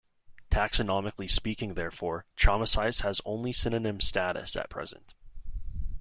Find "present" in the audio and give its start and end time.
4.67-5.13